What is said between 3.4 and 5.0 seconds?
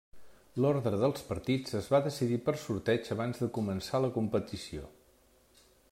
de començar la competició.